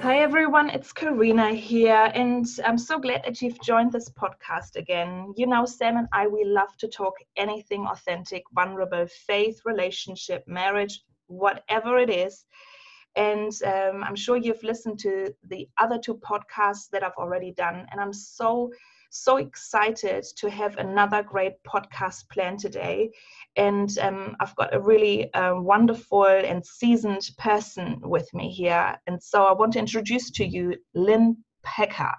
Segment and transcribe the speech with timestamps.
[0.00, 5.34] Hi everyone, it's Karina here, and I'm so glad that you've joined this podcast again.
[5.36, 11.00] You know, Sam and I, we love to talk anything authentic, vulnerable, faith, relationship, marriage,
[11.26, 12.44] whatever it is.
[13.16, 17.86] And um, I'm sure you've listened to the other two podcasts that I've already done.
[17.90, 18.70] And I'm so,
[19.10, 23.10] so excited to have another great podcast planned today.
[23.56, 28.94] And um, I've got a really uh, wonderful and seasoned person with me here.
[29.06, 32.12] And so I want to introduce to you Lynn Pecker.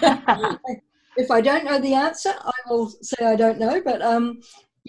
[1.18, 3.82] if I don't know the answer, I will say I don't know.
[3.84, 4.42] But um,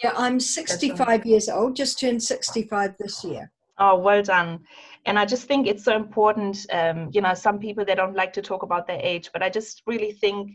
[0.03, 3.51] yeah, I'm 65 years old, just turned 65 this year.
[3.79, 4.61] Oh, well done.
[5.05, 6.65] And I just think it's so important.
[6.73, 9.51] Um, you know, some people they don't like to talk about their age, but I
[9.51, 10.53] just really think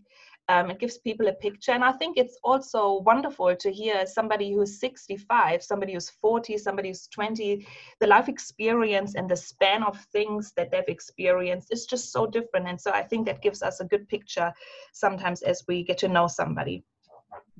[0.49, 1.73] um, it gives people a picture.
[1.73, 6.89] And I think it's also wonderful to hear somebody who's 65, somebody who's 40, somebody
[6.89, 7.67] who's 20,
[7.99, 12.67] the life experience and the span of things that they've experienced is just so different.
[12.67, 14.53] And so I think that gives us a good picture
[14.93, 16.83] sometimes as we get to know somebody.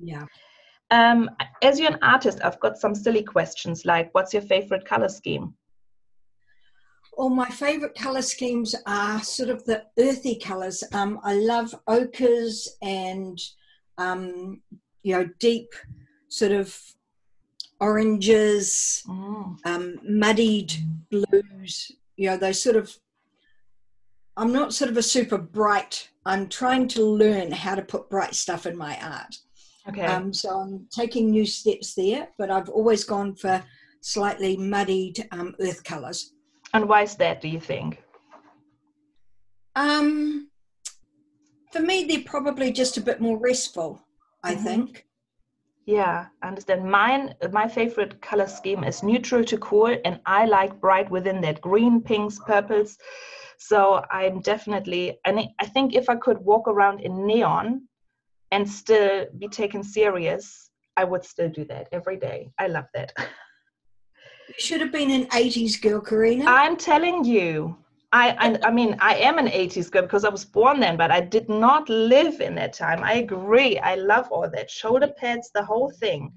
[0.02, 0.24] Yeah.
[0.90, 1.28] Um,
[1.62, 5.54] as you're an artist, I've got some silly questions like what's your favorite color scheme?
[7.18, 10.84] Well, my favorite color schemes are sort of the earthy colors.
[10.92, 13.36] Um, I love ochres and,
[13.98, 14.62] um,
[15.02, 15.74] you know, deep
[16.28, 16.80] sort of
[17.80, 19.58] oranges, Mm.
[19.64, 20.74] um, muddied
[21.10, 22.96] blues, you know, those sort of.
[24.36, 26.10] I'm not sort of a super bright.
[26.24, 29.34] I'm trying to learn how to put bright stuff in my art.
[29.88, 30.06] Okay.
[30.06, 33.64] Um, so I'm taking new steps there, but I've always gone for
[34.02, 36.34] slightly muddied um, earth colors.
[36.74, 38.02] And why is that, do you think?
[39.76, 40.50] Um,
[41.72, 44.00] for me, they're probably just a bit more restful.
[44.42, 44.64] I Mhm.
[44.64, 45.06] think.
[45.86, 46.84] Yeah, I understand.
[46.84, 51.60] Mine, my favorite color scheme is neutral to cool, and I like bright within that
[51.60, 52.98] green, pinks, purples.
[53.58, 57.88] So I'm definitely, and I think if I could walk around in neon
[58.50, 62.52] and still be taken serious, I would still do that every day.
[62.58, 63.12] I love that.
[64.48, 66.44] You should have been an '80s girl, Karina.
[66.46, 67.76] I'm telling you.
[68.10, 71.10] I, I I mean I am an 80s girl because I was born then, but
[71.10, 73.04] I did not live in that time.
[73.04, 73.78] I agree.
[73.78, 76.32] I love all that shoulder pads, the whole thing,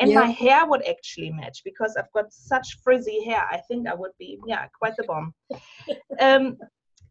[0.00, 3.46] and my hair would actually match because I've got such frizzy hair.
[3.48, 5.32] I think I would be yeah quite the bomb.
[6.20, 6.58] um,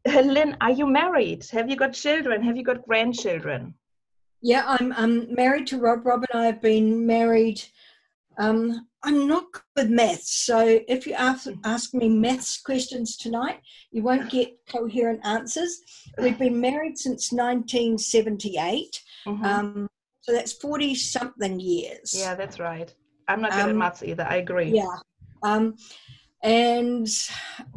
[0.06, 1.48] Lynn, are you married?
[1.51, 2.42] Have you got children?
[2.44, 3.74] Have you got grandchildren?
[4.44, 6.06] yeah, I'm I'm married to Rob.
[6.06, 7.63] Rob and I have been married.
[8.38, 13.59] Um, I'm not good with maths, so if you ask ask me maths questions tonight,
[13.91, 15.81] you won't get coherent answers.
[16.18, 19.44] We've been married since 1978, Mhm.
[19.45, 19.89] um,
[20.21, 22.13] so that's 40 something years.
[22.18, 22.94] yeah, that's right.
[23.27, 24.24] I'm not good at um, maths either.
[24.24, 24.71] I agree.
[24.71, 24.97] Yeah.
[25.44, 25.75] Um,
[26.41, 27.07] and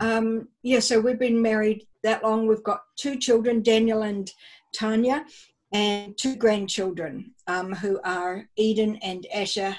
[0.01, 2.47] um, yeah, so we've been married that long.
[2.47, 4.31] We've got two children, Daniel and
[4.73, 5.25] Tanya.
[5.73, 9.77] and two grandchildren um, who are Eden and Asher.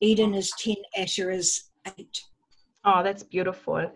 [0.00, 2.22] Eden is 10, Asher is 8.
[2.84, 3.90] Oh, that's beautiful.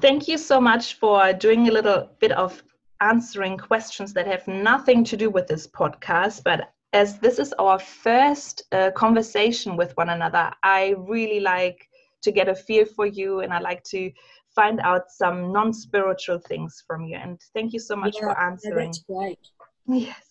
[0.00, 2.62] Thank you so much for doing a little bit of
[3.00, 7.78] answering questions that have nothing to do with this podcast, but as this is our
[7.78, 11.86] first uh, conversation with one another, I really like
[12.22, 14.10] to get a feel for you and I like to
[14.54, 17.16] find out some non spiritual things from you.
[17.16, 18.86] And thank you so much Yeah, for yeah, answering.
[18.86, 19.38] that's great.
[19.86, 20.25] Yes.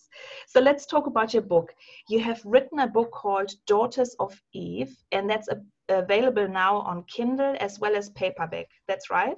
[0.47, 1.73] So let's talk about your book.
[2.09, 7.03] You have written a book called Daughters of Eve, and that's a, available now on
[7.03, 8.67] Kindle as well as paperback.
[8.88, 9.35] That's right.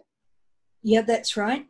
[0.83, 1.65] Yeah, that's right.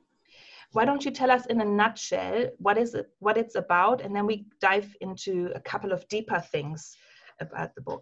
[0.73, 4.15] Why don't you tell us in a nutshell what is it, what it's about, and
[4.15, 6.95] then we dive into a couple of deeper things
[7.39, 8.01] about the book.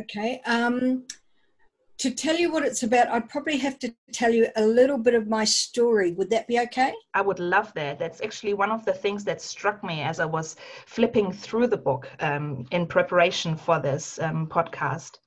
[0.00, 0.40] Okay.
[0.46, 1.04] Um,
[1.98, 5.14] to tell you what it's about, I'd probably have to tell you a little bit
[5.14, 6.12] of my story.
[6.12, 6.92] Would that be okay?
[7.14, 7.98] I would love that.
[7.98, 10.56] That's actually one of the things that struck me as I was
[10.86, 15.18] flipping through the book um, in preparation for this um, podcast.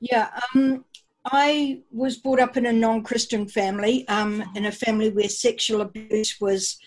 [0.00, 0.28] Yeah.
[0.54, 0.84] Um,
[1.24, 5.80] I was brought up in a non Christian family, um, in a family where sexual
[5.80, 6.78] abuse was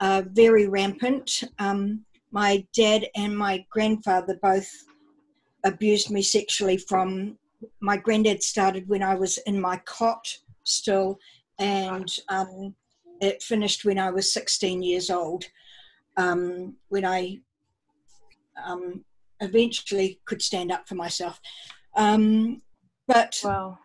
[0.00, 1.44] uh, very rampant.
[1.58, 4.68] Um, my dad and my grandfather both
[5.64, 7.38] abused me sexually from
[7.80, 10.26] my granddad started when I was in my cot
[10.64, 11.18] still,
[11.58, 12.74] and um,
[13.20, 15.44] it finished when I was 16 years old.
[16.18, 17.40] Um, when I
[18.64, 19.04] um,
[19.40, 21.40] eventually could stand up for myself.
[21.94, 22.62] Um,
[23.06, 23.78] but Wow.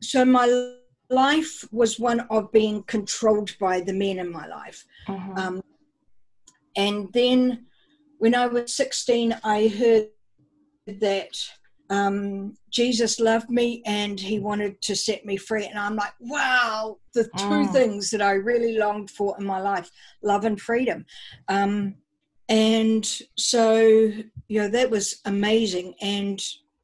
[0.00, 0.76] so my
[1.10, 4.84] life was one of being controlled by the men in my life.
[5.08, 5.38] Mhm.
[5.38, 5.62] Um,
[6.76, 7.66] and then
[8.18, 10.08] when I was 16, I heard
[10.86, 11.36] that
[11.90, 15.66] um, Jesus loved me and he wanted to set me free.
[15.66, 17.72] And I'm like, wow, the two Mm.
[17.72, 19.90] things that I really longed for in my life
[20.22, 21.04] love and freedom.
[21.48, 21.96] Um,
[22.48, 23.04] and
[23.36, 25.94] so, you know, that was amazing.
[26.00, 26.42] And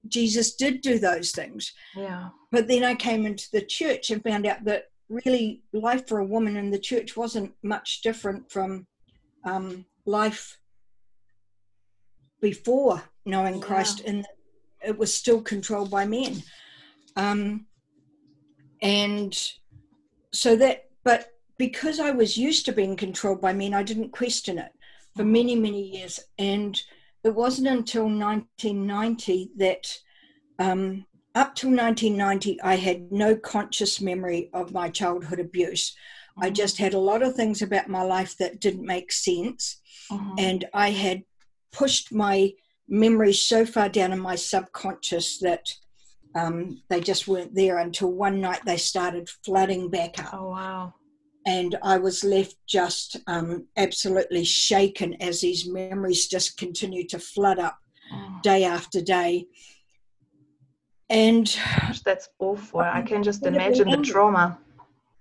[0.08, 1.72] Jesus did do those things.
[1.96, 2.30] Yeah.
[2.52, 6.24] But then I came into the church and found out that really life for a
[6.24, 8.86] woman in the church wasn't much different from
[9.44, 10.58] um, life
[12.40, 13.60] before knowing Yeah.
[13.66, 14.26] Christ, and
[14.82, 16.42] it was still controlled by men.
[17.16, 17.66] Um,
[18.82, 19.36] and
[20.32, 24.58] so that, but because I was used to being controlled by men, I didn't question
[24.58, 24.72] it
[25.16, 26.20] for many, many years.
[26.38, 26.80] And
[27.24, 29.98] it wasn't until 1990 that
[30.58, 31.04] um,
[31.34, 35.94] up till 1990, I had no conscious memory of my childhood abuse.
[36.38, 36.54] I Mhm.
[36.54, 39.80] just had a lot of things about my life that didn't make sense.
[40.10, 40.34] Mhm.
[40.38, 41.24] And I had
[41.72, 42.54] pushed my
[42.90, 45.66] memories so far down in my subconscious that
[46.34, 50.34] um, they just weren't there until one night they started flooding back up.
[50.34, 50.94] Oh wow.
[51.46, 57.58] And I was left just um, absolutely shaken as these memories just continued to flood
[57.58, 57.78] up
[58.12, 58.42] Mm.
[58.42, 59.46] day after day.
[61.08, 61.46] And
[61.80, 62.80] Gosh, that's awful.
[62.80, 64.58] I can just Would have been imagine the trauma.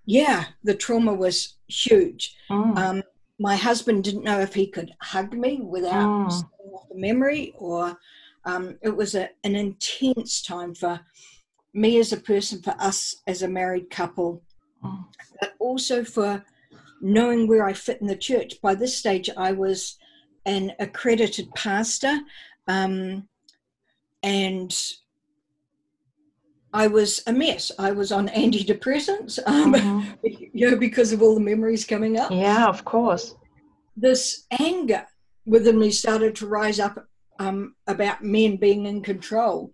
[0.06, 2.36] yeah, the trauma was huge.
[2.50, 2.78] Mm.
[2.78, 3.04] Um,
[3.40, 6.50] my husband didn't know if he could hug me without Mm.
[6.90, 7.98] The memory, or
[8.46, 11.00] um, it was a, an intense time for
[11.74, 14.42] me as a person, for us as a married couple,
[14.84, 15.06] Mm.
[15.42, 16.44] but also for
[17.02, 18.62] knowing where I fit in the church.
[18.62, 19.98] By this stage, I was
[20.46, 22.18] an accredited pastor,
[22.68, 23.28] um,
[24.24, 24.74] and
[26.74, 27.72] I was a mess.
[27.80, 30.18] I was on antidepressants, um, Mhm.
[30.54, 32.32] you know, because of all the memories coming up.
[32.32, 33.36] Yeah, of course.
[33.98, 35.06] This anger
[35.50, 37.08] within me started to rise up
[37.40, 39.74] um, about men being in control.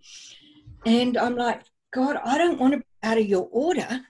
[0.86, 4.00] And I'm like, God, I don't want to be out of your order.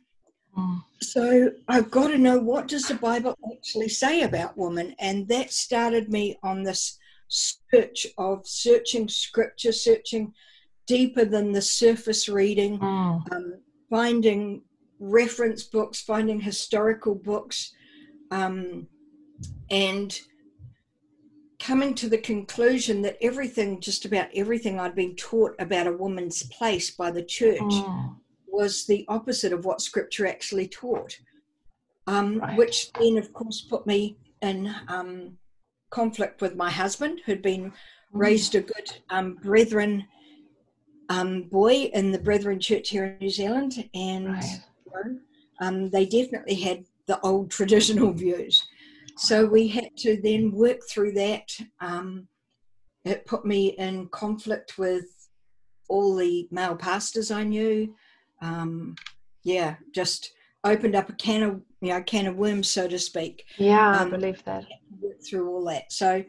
[0.57, 0.83] Mm.
[1.01, 5.53] So I've got to know what does the Bible actually say about women, and that
[5.53, 10.33] started me on this search of searching scripture, searching
[10.87, 13.33] deeper than the surface reading, Mm.
[13.33, 13.55] um,
[13.91, 14.63] finding
[14.99, 17.75] reference books, finding historical books,
[18.31, 18.87] um,
[19.71, 20.21] and
[21.67, 26.45] coming to the conclusion that everything, just about everything I'd been taught about a woman's
[26.45, 28.15] place by the church Mm.
[28.47, 31.19] was the opposite of what scripture actually taught,
[32.07, 32.57] um, Right.
[32.57, 35.37] which then, of course, put me in um,
[35.91, 37.73] conflict with my husband, who'd been
[38.13, 40.07] raised a good um, brethren
[41.09, 44.61] um, boy in the Brethren Church here in New Zealand, and Right.
[45.61, 48.63] um, they definitely had the old traditional views.
[49.19, 51.49] So we had to then work through that.
[51.81, 52.29] Um,
[53.05, 55.07] it put me in conflict with
[55.89, 57.95] all the male pastors I knew.
[58.43, 58.95] Um,
[59.43, 60.33] yeah, just
[60.65, 63.45] opened up a can of you know can of worms, so to speak.
[63.59, 64.67] Yeah, I Um, believe that.
[65.01, 65.93] work through all that.
[65.93, 66.25] So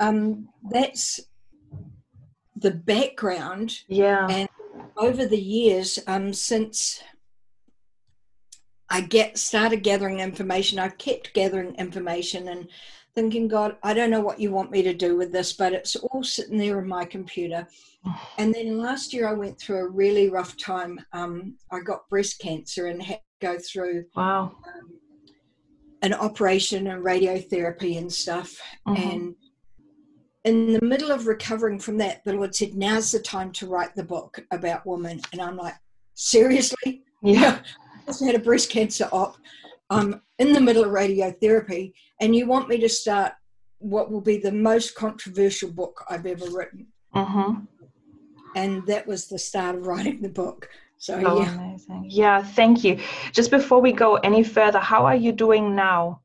[0.00, 1.20] um, that's
[2.56, 3.80] the background.
[3.88, 4.26] Yeah.
[4.30, 4.48] And
[4.96, 7.02] over the years, um, since
[8.96, 12.66] I get started gathering information, I've kept gathering information and
[13.14, 15.96] thinking, God, I don't know what you want me to do with this, but it's
[15.96, 17.68] all sitting there in my computer.
[18.38, 20.98] And then last year, I went through a really rough time.
[21.12, 24.56] Um, I got breast cancer and had to go through wow.
[24.66, 24.92] um,
[26.00, 28.58] an operation and radiotherapy and stuff.
[28.86, 29.12] Mhm.
[29.12, 29.34] And
[30.44, 33.94] in the middle of recovering from that, the Lord said, Now's the time to write
[33.94, 35.20] the book about women.
[35.32, 35.74] And I'm like,
[36.14, 37.02] Seriously?
[37.22, 37.60] Yeah.
[38.06, 39.36] Had a breast cancer op.
[39.90, 43.32] I'm in the middle of radiotherapy, and you want me to start
[43.78, 46.86] what will be the most controversial book I've ever written.
[47.14, 47.64] Mm-hmm.
[48.54, 50.68] And that was the start of writing the book.
[50.98, 51.54] So, Oh, yeah.
[51.58, 52.06] amazing.
[52.08, 53.00] Yeah, thank you.
[53.32, 56.22] Just before we go any further, how are you doing now?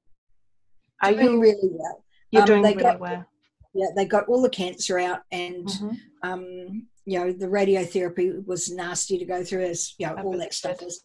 [1.03, 2.03] Are doing you really well.
[2.31, 3.25] you're um, doing really got- well?
[3.73, 5.97] Yeah, they got all the cancer out, and Mhm.
[6.23, 10.37] um, you know the radiotherapy was nasty to go through, as you know I all
[10.37, 11.01] that stuff is.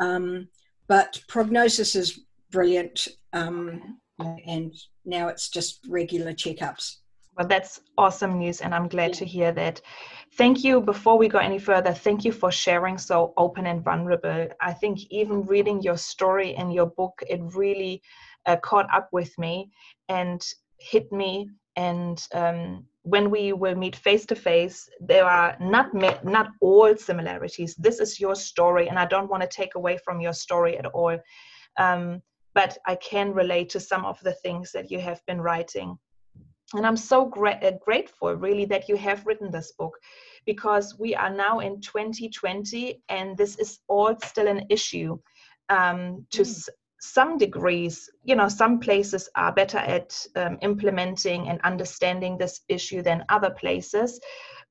[0.00, 0.48] Um,
[0.88, 6.96] but prognosis is brilliant, um, and now it's just regular checkups.
[7.36, 9.18] Well, that's awesome news, and I'm glad Yeah.
[9.20, 9.80] to hear that.
[10.36, 10.80] Thank you.
[10.80, 14.48] Before we go any further, thank you for sharing so open and vulnerable.
[14.60, 18.02] I think even reading your story in your book, it really
[18.46, 19.70] uh, caught up with me
[20.08, 20.44] and
[20.78, 21.50] hit me.
[21.76, 27.74] And um, when we will meet face to face, there are not not all similarities.
[27.76, 30.86] This is your story, and I don't want to take away from your story at
[30.86, 31.18] all.
[31.78, 32.22] Um,
[32.54, 35.98] but I can relate to some of the things that you have been writing
[36.74, 39.96] and i'm so gra- uh, grateful really that you have written this book
[40.46, 45.18] because we are now in 2020 and this is all still an issue
[45.68, 46.68] um, to Mm.
[47.00, 53.02] Some degrees you know some places are better at um, implementing and understanding this issue
[53.02, 54.20] than other places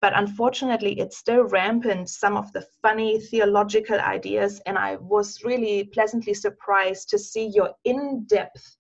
[0.02, 5.86] but unfortunately it's still rampant some of the funny theological ideas and i was really
[5.86, 8.78] pleasantly surprised to see your in-depth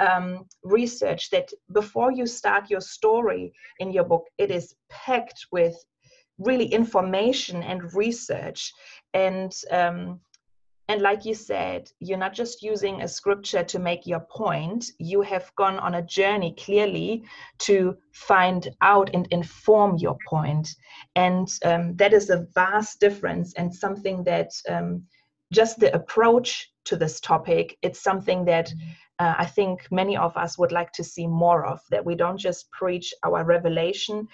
[0.00, 5.76] um, research that before you start your story in your book, it is packed with
[6.38, 8.72] really information and research.
[9.14, 10.20] And um,
[10.90, 14.86] and like you said, you're not just using a scripture to make your point.
[14.98, 17.22] You have gone on a journey clearly
[17.58, 20.74] to find out and inform your point.
[21.14, 25.04] And um, that is a vast difference and something that um,
[25.52, 28.72] just the approach to this topic, it's something that
[29.20, 32.38] uh, I think many of us would like to see more of, that we don't
[32.48, 34.26] just preach our revelation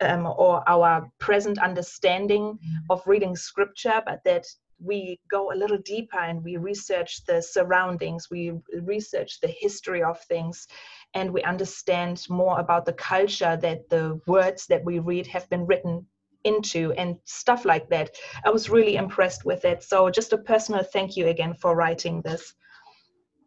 [0.00, 4.44] um, or our present understanding of reading scripture, but that
[4.82, 10.20] we go a little deeper and we research the surroundings, we research the history of
[10.22, 10.66] things,
[11.14, 15.66] and we understand more about the culture that the words that we read have been
[15.66, 16.06] written
[16.44, 18.10] into and stuff like that.
[18.44, 19.82] I was really impressed with it.
[19.82, 22.54] So, just a personal thank you again for writing this.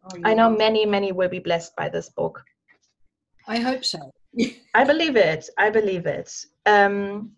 [0.04, 2.42] Oh, I know many, many will be blessed by this book.
[3.48, 4.10] I hope so.
[4.74, 5.48] I believe it.
[5.58, 6.32] I believe it.
[6.66, 7.32] Um,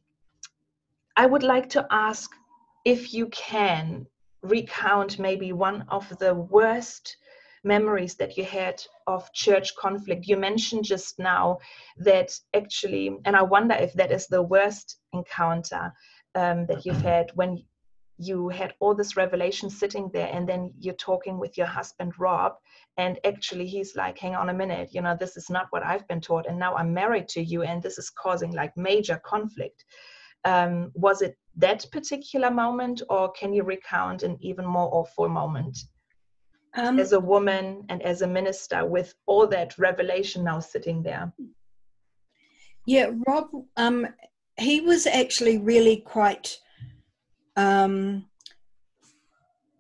[1.17, 2.31] I would like to ask
[2.87, 4.07] if you can
[4.43, 7.17] recount maybe one of the worst
[7.65, 10.27] memories that you had of church conflict.
[10.27, 11.59] You mentioned just now
[11.99, 15.93] that actually, and I wonder if that is the worst encounter
[16.37, 17.59] um, that you've had when
[18.19, 22.53] you had all this revelation sitting there and then you're talking with your husband rob
[22.97, 26.09] and actually he's like hang on a minute you know this is not what i've
[26.09, 29.85] been taught and now i'm married to you and this is causing like major conflict
[30.47, 35.79] um, was it that particular moment or can you recount an even more awful moment
[36.75, 41.33] Um, as a woman and as a minister with all that revelation now sitting there
[42.87, 44.07] Yeah, Rob, um,
[44.59, 46.59] he was actually really quite.
[47.57, 48.27] Um,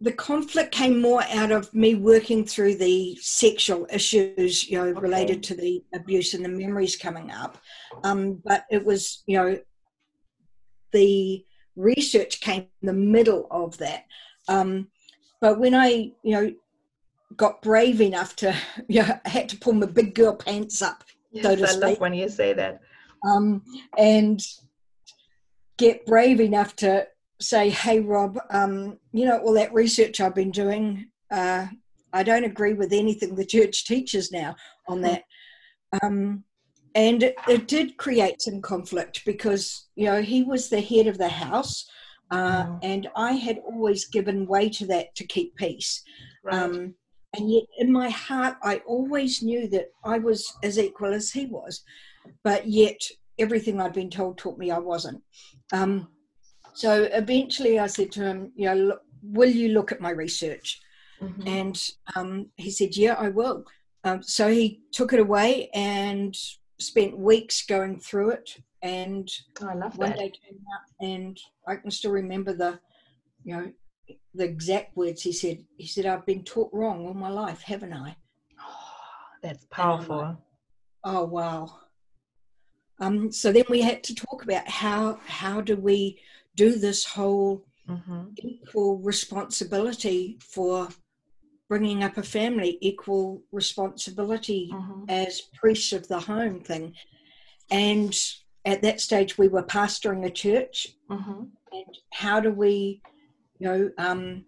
[0.00, 5.00] the conflict came more out of me working through the sexual issues, you know, Okay.
[5.00, 7.56] related to the abuse and the memories coming up.
[8.02, 9.58] Um, but it was, you know,
[10.92, 11.45] the
[11.76, 14.04] research came in the middle of that.
[14.48, 14.88] Um,
[15.40, 16.54] but when I, you know,
[17.36, 18.56] got brave enough to,
[18.88, 22.00] you know, I had to pull my big girl pants up yes, to i love
[22.00, 22.80] when you say that
[23.26, 23.62] um,
[23.98, 24.40] and
[25.76, 27.06] get brave enough to
[27.40, 31.10] say, "Hey, Rob, um, you know all that research I've been doing.
[31.30, 31.66] Uh,
[32.12, 34.56] I don't agree with anything the church teaches now
[34.88, 35.24] on that."
[36.02, 36.44] Um,
[36.96, 41.18] and it, it did create some conflict because you know he was the head of
[41.18, 41.74] the house,
[42.30, 42.78] uh, Mm.
[42.82, 46.02] and I had always given way to that to keep peace.
[46.42, 46.94] right Um,
[47.36, 51.44] And yet, in my heart, I always knew that I was as equal as he
[51.58, 51.72] was.
[52.48, 53.00] But yet,
[53.44, 55.20] everything I'd been told taught me I wasn't.
[55.78, 55.92] Um,
[56.82, 56.90] so
[57.22, 59.02] eventually, I said to him, "You know, look,
[59.38, 60.80] will you look at my research?"
[61.20, 61.46] Mhm.
[61.58, 61.76] And
[62.16, 62.30] um,
[62.64, 63.58] he said, "Yeah, I will."
[64.04, 64.66] Um, so he
[64.98, 66.34] took it away and
[66.78, 68.56] spent weeks going through it.
[68.82, 69.28] And
[69.62, 70.18] Oh, I love one that.
[70.18, 72.78] day came out, and I can still remember the,
[73.44, 73.72] you know,
[74.34, 75.64] the exact words he said.
[75.76, 78.16] He said, "I've been taught wrong all my life, haven't I?"
[79.42, 80.38] That's I'm like, powerful.
[81.04, 81.80] Oh wow.
[82.98, 86.18] Um, so then we had to talk about how how do we
[86.54, 90.88] do this whole hmm equal responsibility for
[91.68, 96.92] bringing up a family, equal responsibility hmm as priests of the home thing.
[97.70, 98.12] And
[98.64, 100.88] at that stage, we were pastoring a church.
[101.08, 103.00] hmm And how do we,
[103.58, 104.44] you know, um,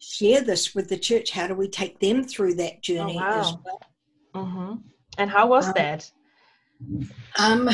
[0.00, 1.30] share this with the church?
[1.30, 3.62] How do we take them through that journey as wow.
[3.64, 3.80] well?
[4.34, 4.74] hmm
[5.18, 6.10] And how was Um, that?
[7.38, 7.70] Um,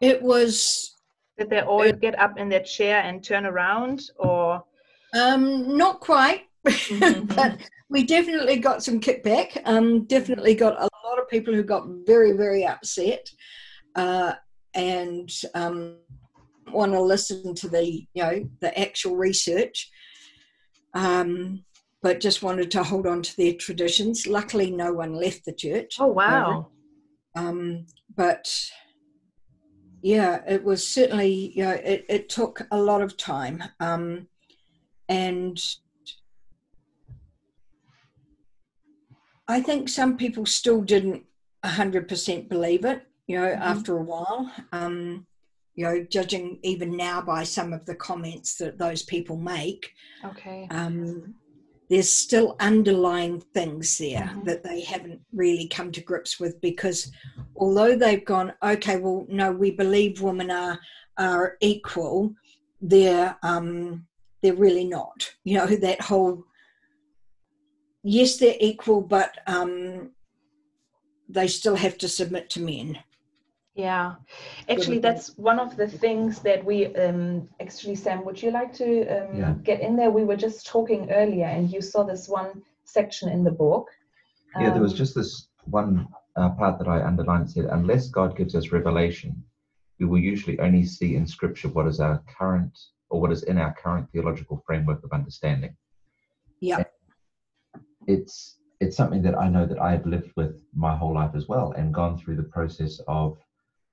[0.00, 0.96] it was
[1.38, 4.64] Did they all get up in their chair and turn around, or?
[5.14, 7.26] um, not quite, Mhm.
[7.36, 7.58] but
[7.88, 9.60] we definitely got some kickback.
[9.64, 13.28] Um, definitely got a lot of people who got very, very upset.
[13.94, 14.34] Uh,
[14.74, 15.96] and um,
[16.70, 19.90] want to listen to the you know the actual research
[20.94, 21.64] um,
[22.02, 25.96] but just wanted to hold on to their traditions luckily no one left the church
[25.98, 26.68] Oh wow!
[27.34, 28.48] um, but
[30.02, 34.28] yeah it was certainly you know it, it took a lot of time um,
[35.08, 35.58] and
[39.48, 41.22] i think some people still didn't
[41.64, 43.60] 100% believe it you know Mhm.
[43.60, 45.26] after a while um,
[45.74, 49.90] you know judging even now by some of the comments that those people make
[50.24, 50.66] Okay.
[50.70, 51.34] um,
[51.88, 54.44] there's still underlying things there Mhm.
[54.44, 57.08] that they haven't really come to grips with because
[57.56, 60.78] although they've gone okay well no we believe women are
[61.18, 62.34] are equal
[62.80, 64.04] they're um
[64.42, 66.44] they're really not you know that whole
[68.06, 70.10] yes they're equal but um
[71.28, 72.98] they still have to submit to men
[73.74, 74.14] Yeah,
[74.70, 78.24] actually, that's one of the things that we um, actually, Sam.
[78.24, 79.54] Would you like to um, Yeah.
[79.64, 80.10] get in there?
[80.10, 83.86] We were just talking earlier, and you saw this one section in the book.
[84.60, 88.08] Yeah, there was Um, just this one uh, part that I underlined that said, unless
[88.08, 89.44] God gives us revelation,
[90.00, 92.72] we will usually only see in Scripture what is our current
[93.10, 95.76] or what is in our current theological framework of understanding.
[96.60, 96.84] yeah
[98.06, 101.72] It's it's something that I know that I've lived with my whole life as well,
[101.76, 103.36] and gone through the process of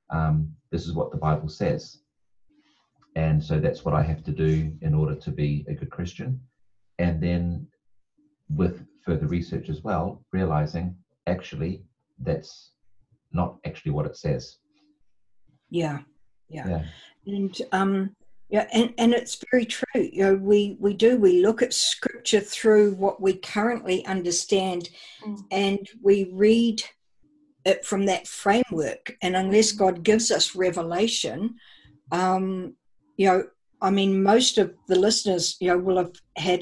[0.09, 1.97] um, this is what the Bible says,
[3.15, 6.39] and so that's what I have to do in order to be a good Christian,
[6.99, 7.65] and then
[8.49, 10.93] with further research as well, realizing
[11.27, 11.81] actually
[12.19, 12.71] that's
[13.31, 14.57] not actually what it says.
[15.69, 15.97] yeah
[16.49, 16.83] yeah Yeah.
[17.25, 18.09] and um
[18.53, 22.39] yeah and and it's very true you know we we do we look at scripture
[22.39, 24.89] through what we currently understand
[25.25, 25.39] Mm.
[25.51, 26.83] and we read
[27.65, 31.55] it from that framework and unless god gives us revelation
[32.11, 32.75] um
[33.17, 33.39] you know
[33.81, 36.61] i mean most of the listeners you know will have had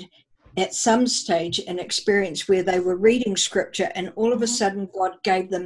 [0.57, 4.57] at some stage an experience where they were reading scripture and all of a Mhm.
[4.59, 5.65] sudden god gave them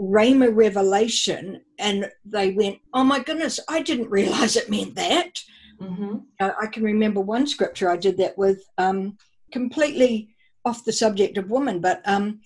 [0.00, 5.40] rhema revelation and they went oh my goodness i didn't realize it meant that
[5.80, 6.22] mhm.
[6.40, 9.16] uh, I can remember one scripture I did that with, um,
[9.52, 10.34] completely
[10.64, 12.40] off the subject of woman, but um,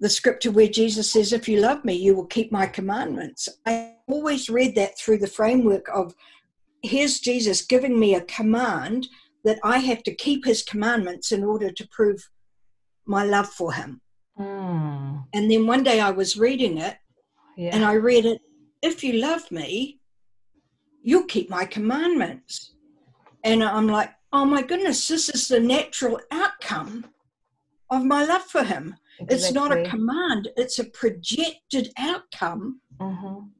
[0.00, 3.48] the scripture where Jesus says, If you love me, you will keep my commandments.
[3.66, 6.14] I always read that through the framework of
[6.82, 9.08] here's Jesus giving me a command
[9.44, 12.28] that I have to keep his commandments in order to prove
[13.06, 14.00] my love for him.
[14.38, 15.24] Mm.
[15.34, 16.96] And then one day I was reading it
[17.56, 17.70] Yeah.
[17.74, 18.40] and I read it,
[18.82, 20.00] If you love me,
[21.02, 22.74] you'll keep my commandments.
[23.44, 27.06] And I'm like, Oh my goodness, this is the natural outcome
[27.90, 28.96] of my love for him.
[29.28, 32.80] It's not a command, it's a projected outcome.
[33.00, 33.50] Mhm.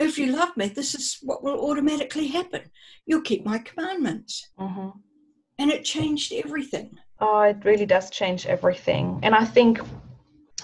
[0.00, 2.62] If you love me, this is what will automatically happen.
[3.06, 4.48] You'll keep my commandments.
[4.58, 4.92] Mhm.
[5.58, 6.98] And it changed everything.
[7.20, 9.20] Oh, it really does change everything.
[9.22, 9.78] And I think,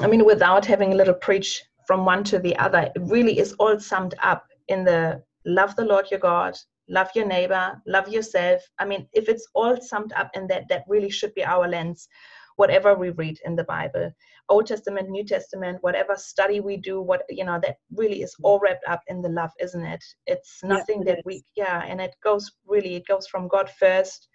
[0.02, 3.52] I mean, without having a little preach from one to the other, it really is
[3.54, 6.56] all summed up in the love the Lord your God,
[6.88, 8.62] love your neighbor, love yourself.
[8.78, 12.08] I mean, if it's all summed up in that, that really should be our lens,
[12.56, 14.10] whatever we read in the Bible,
[14.48, 18.58] Old Testament, New Testament, whatever study we do, what, you know, that really is all
[18.58, 20.02] wrapped up in the love, isn't it?
[20.26, 23.68] It's Yeah, nothing it that we, yeah, and it goes really, it goes from God
[23.78, 24.28] first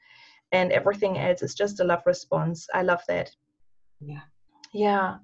[0.51, 2.67] and everything else is just a love response.
[2.71, 3.31] I love that.
[3.99, 4.21] Yeah.
[4.73, 5.15] Yeah.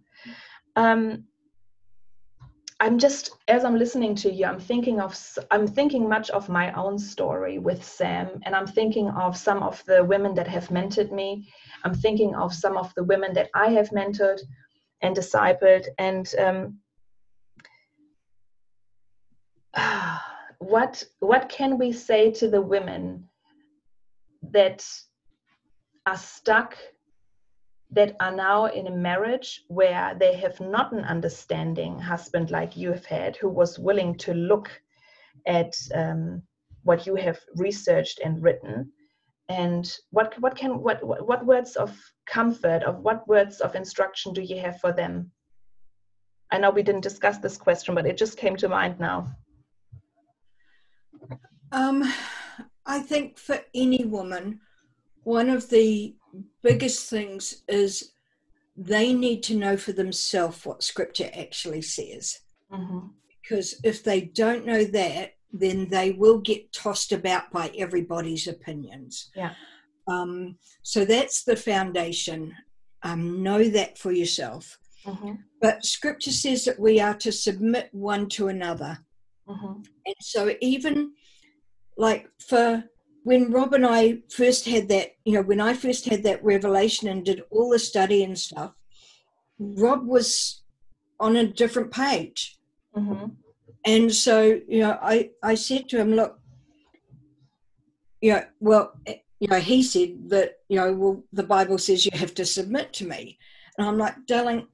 [0.76, 1.26] Um,
[2.82, 5.16] I'm just as I'm listening to you, I'm thinking of
[5.52, 9.84] I'm thinking much of my own story with Sam, and I'm thinking of some of
[9.86, 11.48] the women that have mentored me.
[11.84, 14.40] I'm thinking of some of the women that I have mentored
[15.02, 16.80] and discipled, and um,
[20.58, 23.28] what what can we say to the women
[24.42, 24.84] that
[26.08, 26.76] are stuck
[27.92, 32.92] that are now in a marriage where they have not an understanding husband like you
[32.92, 34.70] have had who was willing to look
[35.46, 36.42] at um,
[36.84, 38.92] what you have researched and written.
[39.50, 44.42] And what what can what what words of comfort of what words of instruction do
[44.42, 45.32] you have for them?
[46.52, 49.28] I know we didn't discuss this question but it just came to mind now.
[51.74, 52.10] Um,
[52.86, 54.62] I think for any woman,
[55.24, 56.16] one of the
[56.64, 58.12] biggest things is
[58.78, 62.40] they need to know for themselves what scripture actually says.
[62.72, 63.08] mm-hmm.
[63.42, 69.30] Because if they don't know that, then they will get tossed about by everybody's opinions.
[69.36, 69.54] Yeah.
[70.08, 72.56] Um, so that's the foundation.
[73.04, 74.78] Um, know that for yourself.
[75.06, 75.34] Mm-hmm.
[75.60, 79.00] But scripture says that we are to submit one to another.
[79.48, 79.82] Mm-hmm.
[80.06, 81.14] And so even
[81.98, 82.84] like for
[83.24, 87.08] when Rob and I first had that, you know, when I first had that revelation
[87.08, 88.74] and did all the study and stuff,
[89.60, 90.62] Rob was
[91.20, 92.58] on a different page.
[92.96, 93.28] Mm-hmm.
[93.86, 96.40] And so, you know, I, I said to him, look,
[98.22, 102.06] you know, well, eh, you know, he said that, you know, well, the Bible says
[102.06, 103.38] you have to submit to me.
[103.78, 104.68] And I'm like, darling,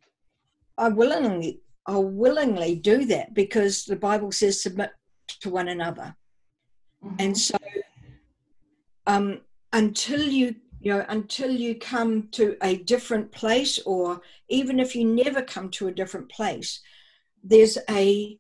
[0.78, 4.92] I willingly, I'll willingly do that because the Bible says submit
[5.42, 6.16] to one another.
[7.04, 7.16] Mm-hmm.
[7.20, 7.58] And so,
[9.08, 9.42] um,
[9.74, 15.06] until you, you know, until you come to a different place, or even if you
[15.06, 16.82] never come to a different place,
[17.44, 18.38] there's a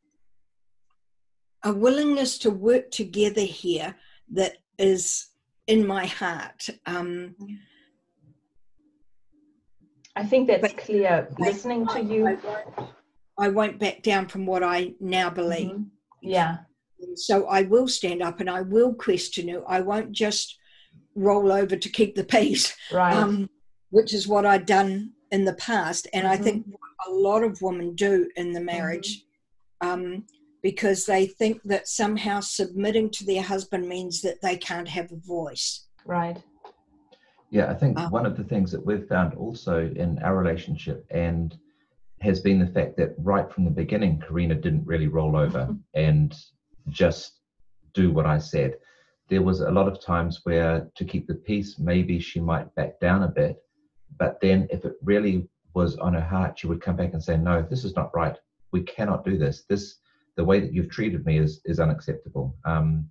[1.63, 3.95] a willingness to work together here
[4.31, 5.29] that is
[5.65, 6.69] in my heart.
[6.85, 7.35] Um,
[10.15, 12.45] i think that's clear listening to I you won't,
[13.39, 15.71] I won't back down from what I now believe.
[15.71, 15.85] Mhm.
[16.21, 16.57] yeah
[17.15, 19.63] So I will stand up and I will question you.
[19.67, 20.57] I won't just
[21.15, 23.49] roll over to keep the peace, right um,
[23.89, 26.07] which is what I'd done in the past.
[26.13, 26.43] And I Mhm.
[26.43, 29.25] think what a lot of women do in the marriage
[29.81, 30.25] um,
[30.63, 35.17] because they think that somehow submitting to their husband means that they can't have a
[35.17, 35.85] voice.
[36.05, 36.37] right
[37.49, 41.05] Yeah, I think Um, one of the things that we've found also in our relationship
[41.11, 41.57] and
[42.19, 46.35] has been the fact that right from the beginning, Karina didn't really roll over and
[46.89, 47.39] just
[47.93, 48.75] do what I said.
[49.29, 52.99] There was a lot of times where to keep the peace, maybe she might back
[52.99, 53.57] down a bit,
[54.17, 57.37] but then if it really was on her heart, she would come back and say,
[57.37, 58.37] "No, this is not right.
[58.71, 59.65] We cannot do this.
[59.69, 59.97] This,
[60.35, 62.55] the way that you've treated me is is unacceptable.
[62.65, 63.09] Um,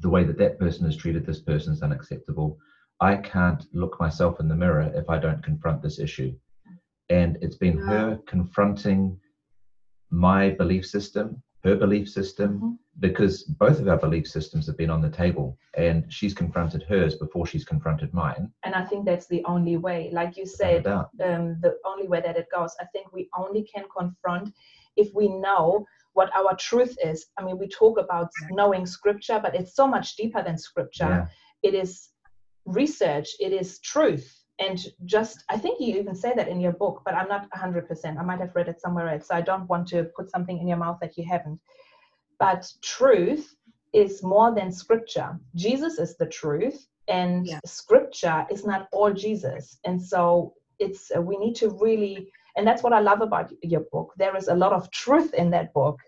[0.00, 2.58] the way that that person has treated this person is unacceptable."
[3.00, 6.34] I can't look myself in the mirror if I don't confront this issue.
[7.08, 9.18] And it's been her confronting
[10.10, 12.78] my belief system, her belief system, Mhm.
[13.00, 17.16] because both of our belief systems have been on the table and she's confronted hers
[17.16, 18.50] before she's confronted mine.
[18.64, 21.06] and i think that's the only way like you said um,
[21.60, 22.74] the only way that it goes.
[22.80, 24.52] I think we only can confront
[24.96, 27.26] if we know what our truth is.
[27.38, 31.04] I mean, we talk about knowing scripture, but it's so much deeper than scripture.
[31.04, 31.26] Yeah.
[31.62, 32.10] It is
[32.64, 34.39] research, it is truth.
[34.60, 38.18] And just, I think you even say that in your book, but I'm not 100%.
[38.18, 39.26] I might have read it somewhere else.
[39.28, 41.58] So I don't want to put something in your mouth that you haven't.
[42.38, 43.54] But truth
[43.92, 45.38] is more than scripture.
[45.54, 47.60] Jesus is the truth, and Yeah.
[47.64, 49.78] scripture is not all Jesus.
[49.84, 53.84] And so it's uh, we need to really, and that's what I love about your
[53.92, 54.12] book.
[54.16, 55.98] There is a lot of truth in that book,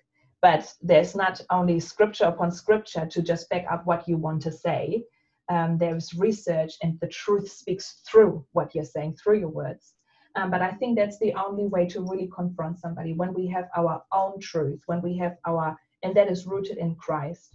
[0.40, 4.52] but there's not only scripture upon scripture to just back up what you want to
[4.52, 5.04] say.
[5.48, 9.94] Um, there's research, and the truth speaks through what you're saying, through your words.
[10.34, 13.68] Um, but I think that's the only way to really confront somebody when we have
[13.76, 17.50] our own truth, when we have our, and that is rooted in Christ.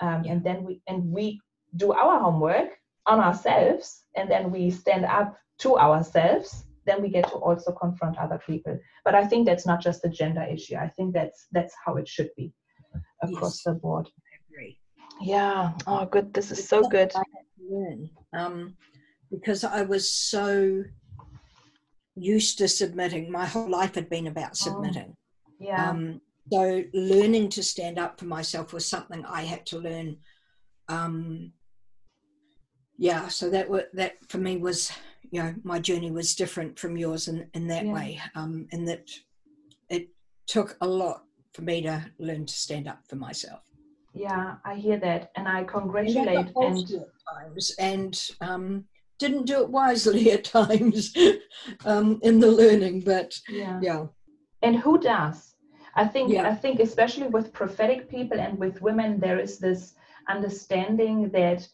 [0.00, 1.40] Um, And then we and we
[1.76, 2.70] do our homework
[3.06, 6.64] on ourselves, and then we stand up to ourselves.
[6.86, 8.78] Then we get to also confront other people.
[9.04, 10.76] But I think that's not just a gender issue.
[10.76, 12.52] I think that's that's how it should be
[13.22, 13.62] across Yes.
[13.64, 14.08] the board.
[15.22, 15.72] Yeah.
[15.86, 16.32] Oh, good.
[16.34, 17.12] This is so good.
[17.14, 18.76] I had to learn um,
[19.30, 20.84] because I was so
[22.14, 23.30] used to submitting.
[23.30, 25.16] My whole life had been about submitting.
[25.58, 25.90] Yeah.
[25.90, 26.20] Um,
[26.52, 30.18] so learning to stand up for myself was something I had to learn.
[30.88, 31.52] Um,
[32.98, 34.92] yeah, so that wa that for me was,
[35.30, 37.92] you know, my journey was different from yours in, in that Yeah.
[37.92, 39.08] way, um, in that
[39.88, 40.08] it
[40.46, 43.62] took a lot for me to learn to stand up for myself.
[44.14, 46.88] Yeah, I hear that, and I congratulate and
[47.28, 48.84] times, and um,
[49.18, 51.14] didn't do it wisely at times
[51.84, 53.78] um, in the learning, but yeah.
[53.82, 54.06] yeah,
[54.62, 55.54] and who does
[55.94, 56.48] i think Yeah.
[56.48, 59.94] i think especially with prophetic people and with women there is this
[60.28, 61.68] understanding that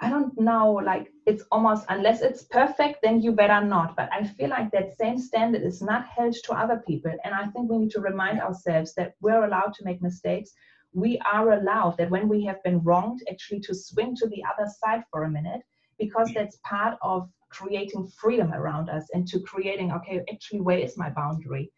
[0.00, 4.24] i don't know like it's almost unless it's perfect then you better not but i
[4.24, 7.78] feel like that same standard is not held to other people and i think we
[7.78, 10.52] need to remind ourselves that we're allowed to make mistakes
[10.94, 14.70] we are allowed that when we have been wronged actually to swing to the other
[14.80, 15.60] side for a minute
[15.98, 20.96] because that's part of creating freedom around us and to creating okay actually where is
[20.96, 21.70] my boundary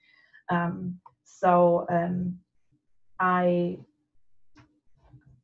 [0.51, 2.39] um, so um,
[3.19, 3.79] I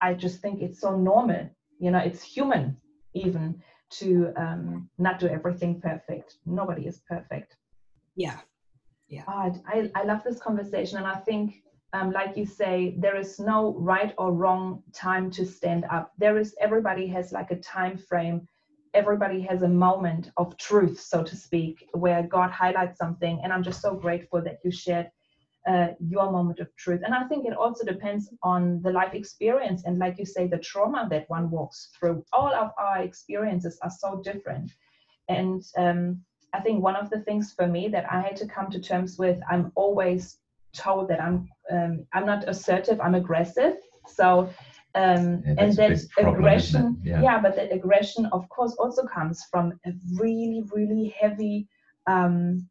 [0.03, 2.77] I just think it's so normal, you know, it's human
[3.15, 6.37] even to um, not do everything perfect.
[6.45, 7.57] Nobody is perfect.
[9.09, 13.17] yeah, Oh, I, I love this conversation, and I think, um, like you say, there
[13.17, 16.13] is no right or wrong time to stand up.
[16.17, 18.49] There is everybody has like a time frame.
[18.95, 23.63] Everybody has a moment of truth, so to speak, where God highlights something, and I'm
[23.63, 25.11] just so grateful that you shared
[25.67, 27.01] uh, your moment of truth.
[27.05, 30.59] And I think it also depends on the life experience, and like you say, the
[30.59, 32.25] trauma that one walks through.
[32.33, 34.71] All of our experiences are so different,
[35.29, 36.23] and um,
[36.55, 39.19] I think one of the things for me that I had to come to terms
[39.19, 40.39] with, I'm always
[40.75, 43.77] told that I'm um, I'm not assertive, I'm aggressive.
[44.07, 44.49] So
[44.95, 47.23] um, Yeah, and that aggression, isn't?
[47.23, 47.41] Yeah.
[47.41, 51.69] but that aggression, of course, also comes from a really, really heavy
[52.07, 52.69] um,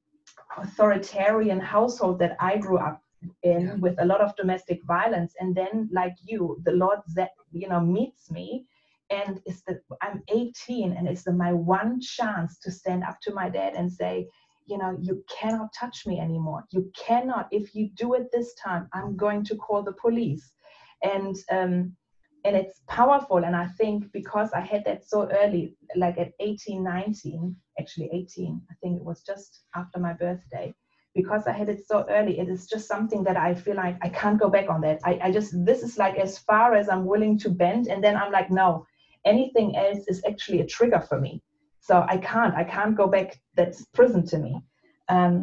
[0.58, 3.02] authoritarian household that I grew up
[3.44, 3.76] in Yeah.
[3.76, 5.34] with a lot of domestic violence.
[5.40, 8.66] And then, like you, the Lord, that you know, meets me
[9.12, 13.34] and it's the i'm 18 and it's the, my one chance to stand up to
[13.34, 14.26] my dad and say
[14.66, 16.64] you know you cannot touch me anymore.
[16.72, 20.52] You cannot if you do it this time i'm going to call the police.
[21.04, 21.96] And um
[22.44, 23.44] and it's powerful.
[23.46, 28.62] And i think because i had that so early like at 18 19 actually 18
[28.70, 30.74] i think it was just after my birthday
[31.16, 34.10] because i had it so early it is just something that i feel like i
[34.10, 35.00] can't go back on that.
[35.04, 38.16] I, I just this is like as far as i'm willing to bend and then
[38.16, 38.86] i'm like no
[39.26, 41.42] anything else is actually a trigger for me
[41.88, 44.54] so i can't i can't go back that's prison to me
[45.10, 45.36] um,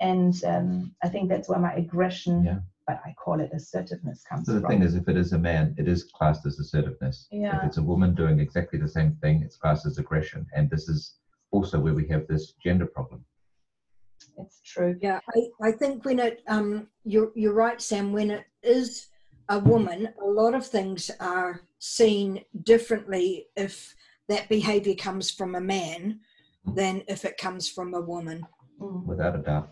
[0.00, 2.60] and um, i think that's where my aggression Yeah.
[2.86, 5.38] but i call it assertiveness comes So the from thing is, if it is a
[5.50, 7.16] man, it is classed as assertiveness.
[7.30, 7.56] Yeah.
[7.58, 10.40] If it's a woman doing exactly the same thing, it's classed as aggression.
[10.56, 11.00] And this is
[11.54, 13.20] also where we have this gender problem.
[14.42, 15.20] it's true yeah.
[15.36, 16.68] I, I think when it, um,
[17.12, 18.06] you're you're right, Sam.
[18.18, 18.86] When it is
[19.48, 22.28] a woman, a lot of things are seen
[22.72, 23.94] differently if
[24.28, 26.20] that behaviour comes from a man
[26.74, 28.46] than if it comes from a woman.
[28.80, 29.04] Mm.
[29.06, 29.70] Without a doubt.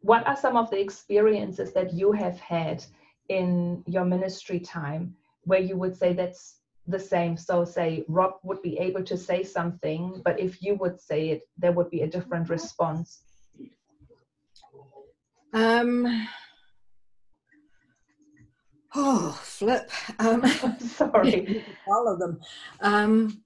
[0.00, 2.84] what are some of the experiences that you have had
[3.28, 6.56] in your ministry time where you would say that's
[6.88, 11.00] the same so say rob would be able to say something but if you would
[11.00, 13.22] say it there would be a different response
[15.54, 16.26] Um,
[18.94, 19.90] oh, flip.
[20.18, 20.44] Um,
[20.78, 22.40] sorry all of them.
[22.80, 23.42] Um,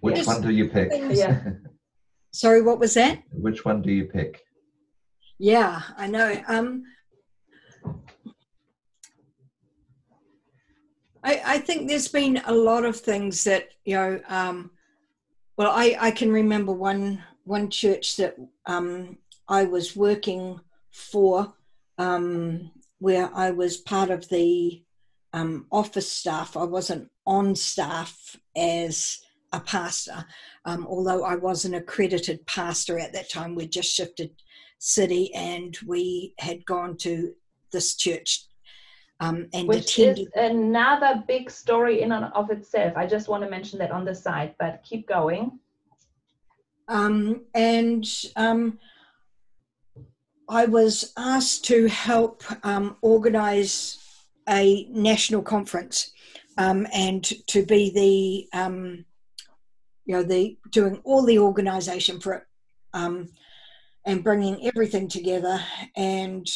[0.00, 0.26] Which Yes.
[0.26, 0.90] one do you pick?
[1.10, 1.40] Yeah.
[2.32, 3.22] sorry, what was that?
[3.32, 4.42] Which one do you pick?
[5.38, 6.42] Yeah, I know.
[6.48, 6.84] Um,
[11.22, 14.20] I, I think there's been a lot of things that you know.
[14.28, 14.70] Um,
[15.56, 18.36] well, I, I can remember one one church that
[18.66, 20.60] um, I was working
[20.90, 21.52] for,
[21.98, 24.82] um, where I was part of the
[25.32, 26.56] um, office staff.
[26.56, 29.18] I wasn't on staff as
[29.52, 30.24] a pastor,
[30.64, 33.54] um, although I was an accredited pastor at that time.
[33.54, 34.30] We just shifted
[34.80, 37.34] city and we had gone to
[37.70, 38.46] this church
[39.20, 40.28] um, and which attended.
[40.28, 44.06] is another big story in and of itself i just want to mention that on
[44.06, 45.58] the side but keep going
[46.88, 48.04] Um, and
[48.36, 48.78] um,
[50.50, 53.98] I was asked to help um, organize
[54.48, 56.10] a national conference
[56.58, 57.90] um, and to be
[58.52, 59.04] the, um,
[60.04, 62.42] you know, the doing all the organization for it
[62.94, 63.28] um,
[64.04, 65.62] and bringing everything together
[65.96, 66.48] and,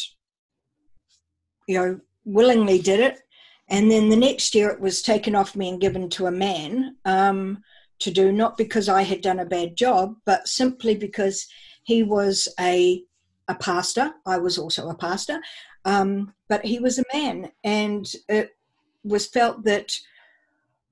[1.69, 3.21] you know, willingly did it.
[3.69, 6.97] And then the next year it was taken off me and given to a man.
[7.05, 7.63] Um,
[8.01, 11.47] to do, not because I had done a bad job, but simply because
[11.85, 13.05] he was a
[13.49, 14.13] a pastor.
[14.27, 15.41] I was also a pastor,
[15.85, 18.57] um, but he was a man, and it
[19.03, 19.93] was felt that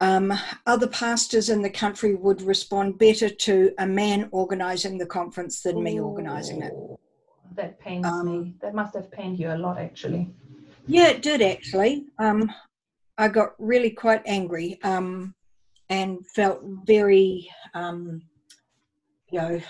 [0.01, 0.33] um,
[0.67, 5.83] other pastors in the country would respond better to a man organising the conference than
[5.83, 6.73] me organising it.
[7.55, 8.55] That pains Um, me.
[8.61, 10.35] That must have pained you a lot, actually.
[10.87, 12.07] Yeah, it did actually.
[12.19, 12.51] Um,
[13.17, 15.35] I got really quite angry um,
[15.89, 18.23] and felt very, um,
[19.31, 19.61] you know,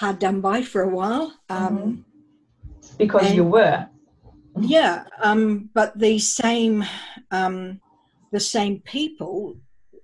[0.00, 1.30] hard done by for a while.
[1.50, 2.06] Um,
[2.96, 3.86] Because and- you were.
[4.58, 6.84] Yeah, um, but the same,
[7.30, 7.80] um,
[8.32, 9.56] the same people,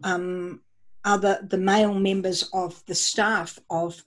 [0.05, 0.61] um,
[1.05, 4.05] are the, the male members of the staff of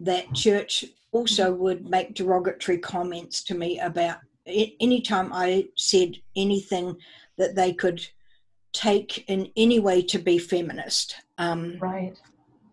[0.00, 6.96] that church also would make derogatory comments to me about any time I said anything
[7.38, 8.06] that they could
[8.72, 11.16] take in any way to be feminist.
[11.38, 12.14] Um, Right.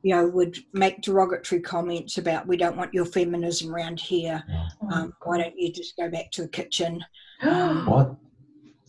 [0.03, 4.43] You know, would make derogatory comments about we don't want your feminism around here.
[4.91, 7.03] Um, why don't you just go back to the kitchen?
[7.41, 8.15] What?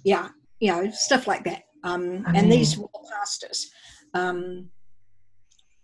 [0.04, 0.28] yeah,
[0.60, 1.62] you know, stuff like that.
[1.84, 3.70] Um, I and these mean- were pastors,
[4.12, 4.68] um,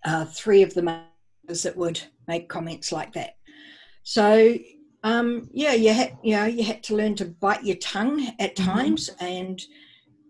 [0.04, 3.36] uh, three of the members that would make comments like that.
[4.02, 4.56] So,
[5.04, 8.56] um, yeah, you had, you know, you had to learn to bite your tongue at
[8.56, 8.64] Mhm.
[8.64, 9.60] times, and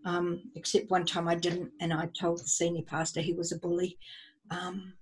[0.04, 3.58] um, except one time I didn't, and I told the senior pastor he was a
[3.58, 3.98] bully.
[4.50, 4.94] Um,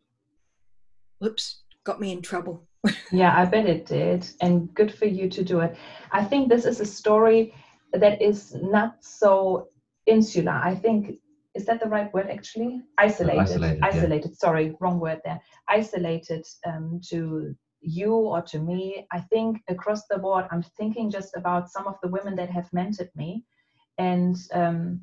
[1.18, 2.66] whoops, got me in trouble.
[3.10, 4.28] Yeah, I bet it did.
[4.40, 5.76] And good for you to do it.
[6.12, 7.54] I think this is a story
[7.92, 9.68] that is not so
[10.06, 10.52] insular.
[10.52, 11.18] I think,
[11.54, 12.82] is that the right word actually?
[12.98, 13.40] Isolated.
[13.82, 14.36] Isolated, yeah.
[14.36, 15.40] Sorry, wrong word there.
[15.68, 19.06] Isolated um, to you or to me.
[19.12, 22.70] I think across the board, I'm thinking just about some of the women that have
[22.70, 23.44] mentored me.
[23.98, 25.00] And um,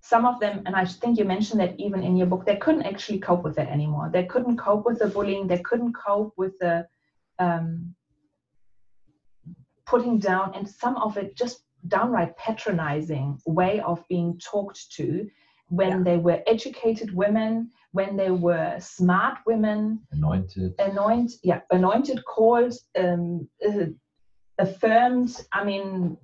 [0.00, 2.84] some of them, and I think you mentioned that even in your book, they couldn't
[2.86, 4.10] actually cope with it anymore.
[4.12, 5.46] They couldn't cope with the bullying.
[5.46, 6.86] They couldn't cope with the
[7.38, 7.94] um,
[9.86, 15.28] putting down and some of it just downright patronizing way of being talked to
[15.68, 16.02] when Yeah.
[16.04, 20.74] they were educated women when they were smart women Anointed.
[20.78, 23.86] anoint yeah anointed called um, uh,
[24.58, 26.16] affirmed i mean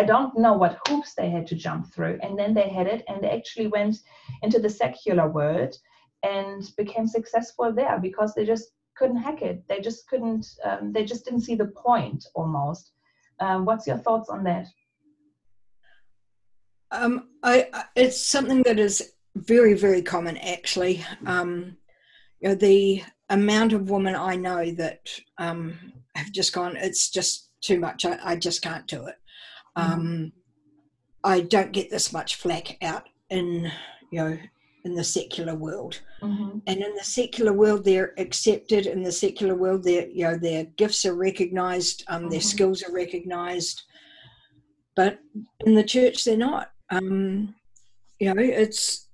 [0.00, 3.02] i don't know what hoops they had to jump through and then they had it
[3.08, 3.96] and they actually went
[4.42, 5.72] into the secular world
[6.22, 11.04] and became successful there because they just couldn't hack it they just couldn't um, they
[11.04, 12.92] just didn't see the point almost
[13.40, 14.66] um, what's your thoughts on that
[16.90, 21.04] Um, I, I- it's something that is very, very common, actually.
[21.26, 21.76] Um,
[22.40, 25.08] you know, the amount of women I know that
[25.38, 25.78] um,
[26.14, 28.04] have just gone, it's just too much.
[28.04, 29.14] I, I just can't do it.
[29.76, 30.32] Um,
[31.24, 33.70] I don't get this much flack out in,
[34.10, 34.38] you know,
[34.84, 36.00] in the secular world.
[36.22, 36.58] mm-hmm.
[36.66, 38.86] And in the secular world, they're accepted.
[38.86, 42.44] In the secular world, their you know their gifts are recognized, um, their Mhm.
[42.44, 43.82] skills are recognized.
[44.96, 45.18] But
[45.66, 46.72] in the church, they're not.
[46.90, 47.54] Um,
[48.18, 49.08] you know, it's.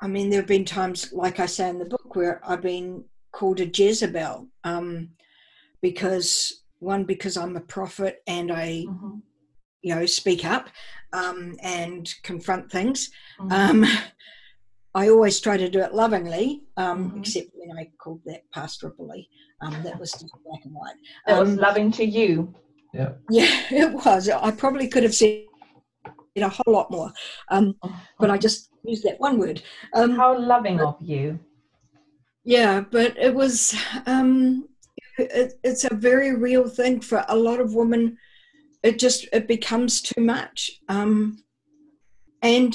[0.00, 3.04] I mean, there have been times, like I say in the book, where I've been
[3.32, 5.10] called a Jezebel um,
[5.80, 9.18] because one, because I'm a prophet and I, Mm-hmm.
[9.84, 10.68] You know, speak up
[11.12, 13.10] um, and confront things.
[13.38, 13.52] Mm-hmm.
[13.52, 13.84] Um,
[14.96, 17.18] I always try to do it lovingly, um, Mhm.
[17.18, 19.28] except when I called that pastor a bully.
[19.60, 20.94] Um, that was just black and white.
[21.26, 22.54] that was Um, loving to you
[22.94, 23.50] yeah, Yeah,
[23.82, 24.28] it was.
[24.28, 25.44] I probably could have said
[26.36, 27.12] a whole lot more,
[27.50, 27.74] um,
[28.20, 29.62] but I just used that one word.
[29.94, 31.38] Um, how loving of you
[32.44, 33.74] yeah, but it was.
[34.06, 34.68] Um,
[35.18, 38.16] it, it's a very real thing for a lot of women.
[38.84, 41.42] It just it becomes too much, um,
[42.42, 42.72] and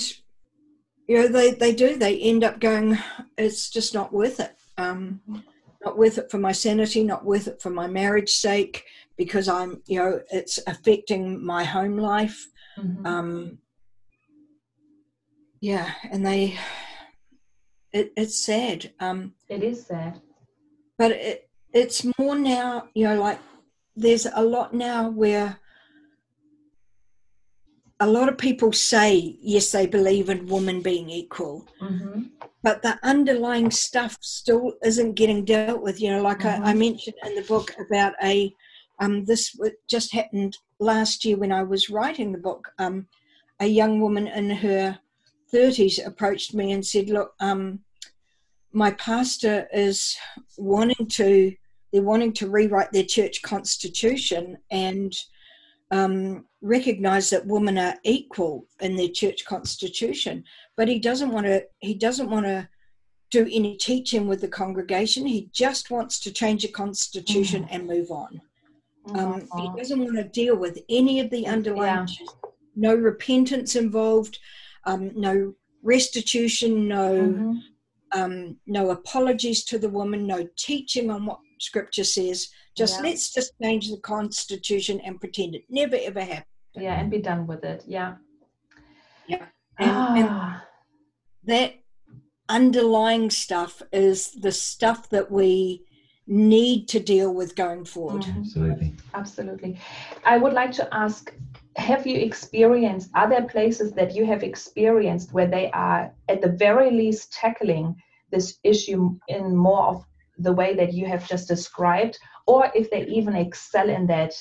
[1.08, 1.96] you know they they do.
[1.98, 2.98] They end up going.
[3.38, 4.56] It's just not worth it.
[4.78, 5.22] Um,
[5.86, 7.04] not worth it for my sanity.
[7.04, 8.84] Not worth it for my marriage sake
[9.18, 9.82] because I'm.
[9.86, 12.44] You know, it's affecting my home life.
[12.78, 13.06] Mhm.
[13.06, 13.60] Um,
[15.62, 16.58] yeah, and they.
[17.94, 18.92] It, it's sad.
[19.00, 20.22] Um, it is sad
[21.00, 23.40] but it, it's more now you know like
[23.96, 25.58] there's a lot now where
[28.00, 32.24] a lot of people say yes they believe in women being equal mm-hmm.
[32.64, 36.78] but the underlying stuff still isn't getting dealt with you know like I, I Mhm.
[36.80, 38.54] mentioned in the book about a
[39.02, 39.58] um, this
[39.90, 43.08] just happened last year when i was writing the book um,
[43.60, 45.00] a young woman in her
[45.54, 47.80] 30s approached me and said look um,
[48.72, 50.18] my pastor is
[50.58, 51.54] wanting to
[51.92, 55.12] they're wanting to rewrite their church constitution and
[55.92, 60.44] um, recognize that women are equal in their church constitution
[60.78, 62.68] but he doesn't want to he doesn't want to
[63.32, 68.12] do any teaching with the congregation he just wants to change the constitution and move
[68.12, 68.42] on
[69.16, 72.26] um, he doesn't want to deal with any of the underlying Yeah.
[72.76, 74.38] no repentance involved
[74.86, 77.62] um, no restitution, no Mhm.
[78.12, 82.50] um, no apologies to the woman, no teaching on what Scripture says.
[82.80, 83.10] Just Yeah.
[83.10, 86.46] let's just change the Constitution and pretend it never ever happened.
[86.86, 87.84] Yeah, and be done with it.
[87.86, 88.16] Yeah.
[89.28, 89.46] Yeah.
[89.78, 90.66] And, and Ah,
[91.44, 91.74] that
[92.48, 95.84] underlying stuff is the stuff that we
[96.26, 98.22] need to deal with going forward.
[98.22, 98.38] Mhm.
[98.46, 98.96] Absolutely.
[99.14, 99.78] Absolutely.
[100.24, 101.34] I would like to ask
[101.76, 106.92] have you experienced other places that you have experienced where they are at the very
[106.92, 107.96] least tackling
[108.32, 110.06] this issue in more of
[110.40, 112.18] the way that you have just described
[112.48, 114.34] or if they even excel in that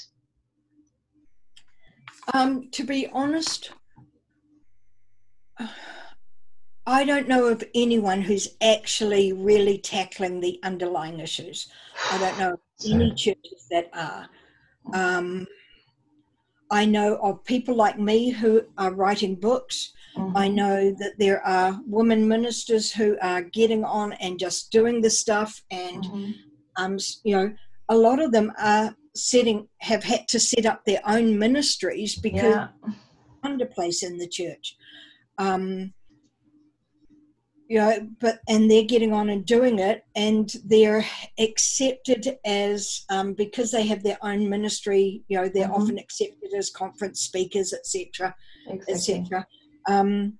[2.34, 3.70] Um, to be honest,
[6.86, 11.68] I don't know of anyone who's actually really tackling the underlying issues.
[12.12, 14.28] I don't know of any churches that are.
[14.92, 15.46] Um,
[16.70, 19.92] I know of people like me who are writing books.
[20.18, 20.32] Mhm.
[20.36, 25.10] I know that there are women ministers who are getting on and just doing the
[25.10, 26.34] stuff, and Mhm.
[26.76, 27.54] um, you know,
[27.88, 32.54] a lot of them are setting have had to set up their own ministries because
[32.54, 32.68] yeah
[33.44, 34.76] under place in the church.
[35.38, 35.94] Um,
[37.68, 41.04] you know, but and they're getting on and doing it, and they're
[41.38, 45.22] accepted as um, because they have their own ministry.
[45.28, 45.74] You know, they're Mhm.
[45.74, 48.34] often accepted as conference speakers, etc.,
[48.66, 49.46] exactly etc.
[49.88, 50.38] Um,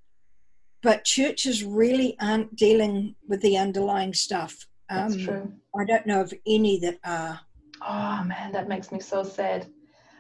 [0.83, 4.69] but churches really aren't dealing with the underlying stuff.
[4.89, 7.41] that's Um, true I don't know of any that are.
[7.81, 9.67] Oh man, that makes me so sad.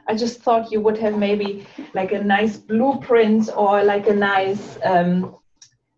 [0.06, 4.78] I just thought you would have maybe like a nice blueprint or like a nice
[4.84, 5.36] um,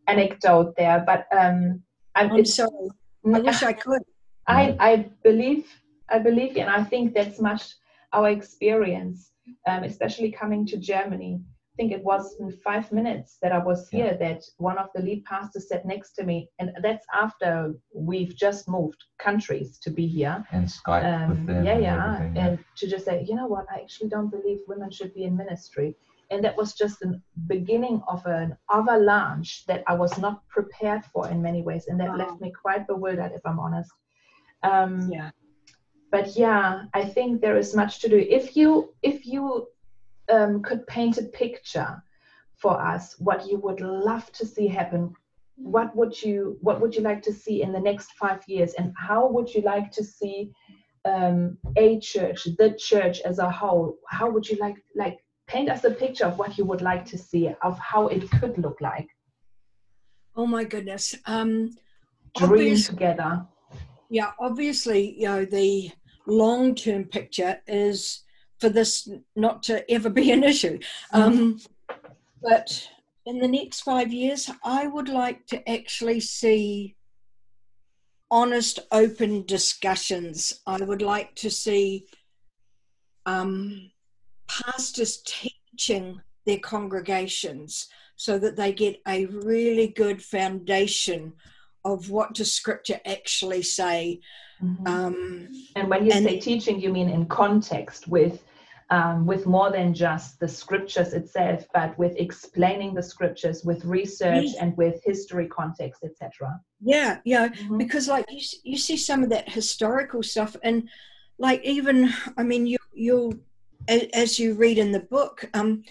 [0.06, 1.82] anecdote there, but um,
[2.14, 2.88] I'm, I'm sorry.
[3.34, 4.02] I wish I could.
[4.46, 5.66] I, I believe
[6.08, 7.74] I believe and I think that's much
[8.12, 9.30] our experience,
[9.68, 11.40] um, especially coming to Germany.
[11.80, 15.00] I think it was in five minutes that I was here that one of the
[15.00, 20.06] lead pastors sat next to me, and that's after we've just moved countries to be
[20.06, 20.44] here.
[20.52, 21.64] And Skype Um, with them.
[21.64, 24.90] yeah, and yeah, and to just say, you know what, I actually don't believe women
[24.90, 25.96] should be in ministry,
[26.30, 31.30] and that was just the beginning of an avalanche that I was not prepared for
[31.30, 32.18] in many ways, and that Wow.
[32.22, 33.90] left me quite bewildered, if I'm honest.
[34.62, 35.30] Um, Yeah.
[36.10, 38.18] but yeah, I think there is much to do.
[38.18, 39.68] If you if you
[40.30, 42.02] um, could paint a picture
[42.56, 45.14] for us, what you would love to see happen,
[45.56, 48.92] what would you what would you like to see in the next five years, and
[48.96, 50.50] how would you like to see
[51.04, 53.96] um, a church, the church as a whole?
[54.08, 57.18] How would you like like paint us a picture of what you would like to
[57.18, 59.08] see of how it could look like?
[60.36, 61.14] Oh my goodness.
[61.26, 61.70] Um,
[62.36, 63.46] Dream together.
[64.08, 65.90] yeah, obviously, you know, the
[66.26, 68.22] long term picture is
[68.60, 70.78] for this not to ever be an issue.
[71.12, 71.60] Um,
[72.42, 72.88] but
[73.26, 76.96] in the next five years, I would like to actually see
[78.30, 80.60] honest, open discussions.
[80.66, 82.06] I would like to see
[83.26, 83.90] um,
[84.48, 91.32] pastors teaching their congregations so that they get a really good foundation
[91.84, 94.20] of what does scripture actually say
[94.62, 94.86] Mhm.
[94.86, 98.44] um, And when you And- say teaching, you mean in context with
[98.90, 104.46] um, with more than just the scriptures itself, but with explaining the scriptures, with research
[104.46, 104.56] Yes.
[104.60, 106.60] and with history context, etc.
[106.82, 107.78] yeah yeah Mhm.
[107.78, 110.88] because like you, you see some of that historical stuff and
[111.38, 111.96] like even
[112.38, 113.34] i mean you you'll
[114.22, 115.82] as you read in the book um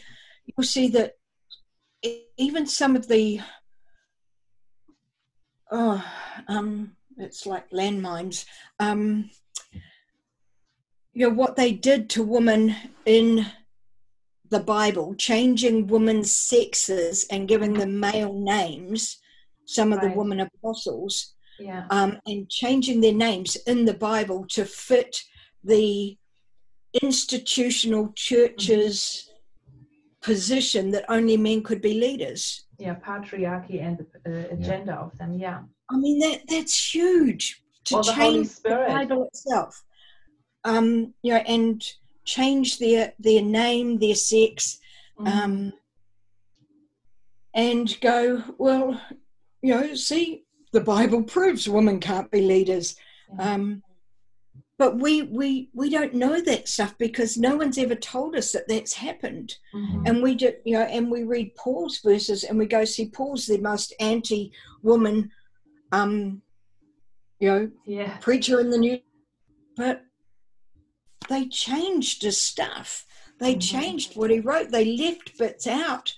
[0.48, 1.14] you'll see that
[2.38, 3.40] even some of the
[5.72, 6.04] oh
[6.48, 8.46] um it's like landmines
[8.80, 9.30] um
[11.20, 12.74] you know what they did to women
[13.06, 13.46] in
[14.52, 19.18] the bible changing women's sexes and giving them male names
[19.66, 20.16] some of the Right.
[20.18, 21.86] women apostles Yeah.
[21.90, 25.14] um, and changing their names in the Bible to fit
[25.64, 26.18] the
[27.04, 29.30] institutional church's
[30.22, 32.66] position that only men could be leaders.
[32.80, 32.96] Yeah.
[32.96, 35.32] Patriarchy and the uh, agenda of them.
[35.34, 35.60] Yeah.
[35.94, 38.88] I mean that that's huge to the Holy change the Spirit.
[38.88, 39.84] Bible itself.
[40.64, 41.84] Um, you know, and
[42.26, 44.80] change their their name, their sex,
[45.20, 45.28] Mhm.
[45.28, 45.74] um,
[47.54, 49.02] and go well.
[49.62, 52.96] You know, see, the Bible proves women can't be leaders.
[53.38, 53.54] Yeah.
[53.54, 53.84] Um,
[54.78, 58.68] but we we we don't know that stuff because no one's ever told us that
[58.68, 59.58] that's happened.
[59.74, 60.08] Mhm.
[60.08, 63.46] And we do, you know, and we read Paul's verses and we go see Paul's
[63.46, 65.32] the most anti-woman,
[65.92, 66.42] um,
[67.40, 68.18] you know, Yeah.
[68.20, 69.02] preacher in the new.
[69.76, 70.06] But
[71.30, 73.06] they changed his stuff.
[73.40, 73.62] They Mhm.
[73.62, 74.72] changed what he wrote.
[74.72, 76.14] They left bits out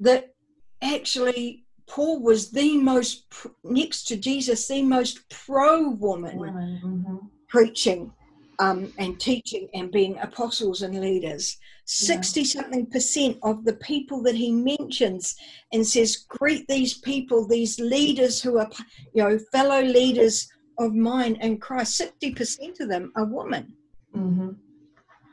[0.00, 0.34] that
[0.82, 3.24] actually Paul was the most,
[3.64, 7.30] next to Jesus, the most pro woman mhm.
[7.48, 8.12] preaching
[8.60, 11.56] um, and teaching and being apostles and leaders.
[11.86, 15.34] 60 something percent of the people that he mentions
[15.72, 18.70] and says, Greet these people, these leaders who are,
[19.14, 22.00] you know, fellow leaders of mine in Christ.
[22.00, 23.74] 60% of them are women.
[24.14, 24.56] Mhm.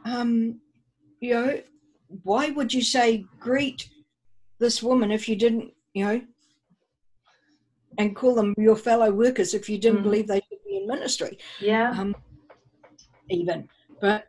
[0.06, 0.62] Um,
[1.20, 1.62] you know,
[2.24, 3.90] why would you say, Greet
[4.60, 6.22] this woman if you didn't, you know,
[7.98, 10.04] and call them your fellow workers if you didn't Mhm.
[10.04, 11.38] believe they should be in ministry?
[11.60, 11.92] Yeah.
[11.92, 12.16] um,
[13.30, 13.68] even.
[14.00, 14.28] But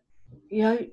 [0.51, 0.87] you know,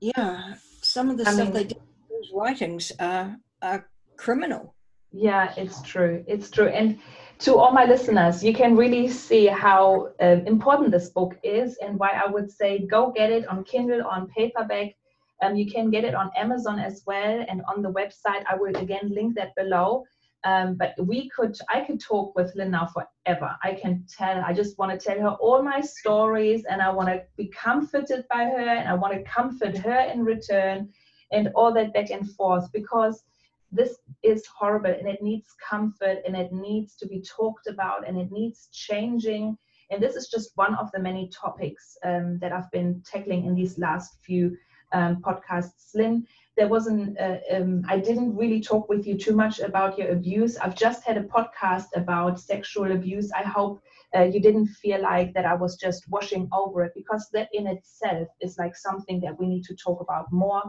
[0.00, 4.74] yeah, some of the I stuff mean- they did in those writings are are criminal.
[5.12, 6.22] Yeah, it's true.
[6.26, 6.68] It's true.
[6.68, 6.98] And
[7.38, 11.98] to all my listeners, you can really see how um, important this book is and
[11.98, 14.94] why I would say go get it on Kindle, on paperback.
[15.42, 18.44] Um, you can get it on Amazon as well and on the website.
[18.50, 20.04] I will again link that below.
[20.44, 23.54] Um, but we could, I could talk with Lynn now forever.
[23.62, 27.08] I can tell, I just want to tell her all my stories and I want
[27.08, 30.88] to be comforted by her and I want to comfort her in return
[31.32, 33.24] and all that back and forth because
[33.72, 38.18] this is horrible and it needs comfort and it needs to be talked about and
[38.18, 39.56] it needs changing.
[39.90, 43.54] And this is just one of the many topics um, that I've been tackling in
[43.54, 44.56] these last few
[44.92, 45.94] um, podcasts.
[45.94, 50.10] Lynn, there wasn't, uh, um, I didn't really talk with you too much about your
[50.10, 50.56] abuse.
[50.56, 53.30] I've just had a podcast about sexual abuse.
[53.32, 53.82] I hope
[54.16, 57.66] uh, you didn't feel like that I was just washing over it because that in
[57.66, 60.62] itself is like something that we need to talk about more.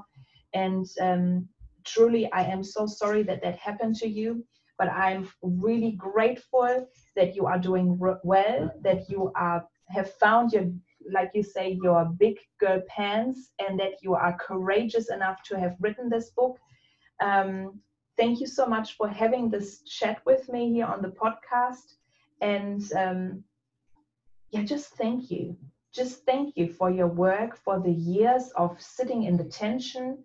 [0.54, 1.48] And um,
[1.88, 4.45] truly, I am so sorry that that happened to you.
[4.79, 10.65] But I'm really grateful that you are doing well, that you are have found your,
[11.11, 15.75] like you say, your big girl pants, and that you are courageous enough to have
[15.79, 16.57] written this book.
[17.21, 17.79] Um,
[18.17, 21.95] thank you so much for having this chat with me here on the podcast,
[22.41, 23.43] and um,
[24.51, 25.57] yeah, just thank you.
[25.93, 30.23] Just thank you for your work, for the years of sitting in the tension,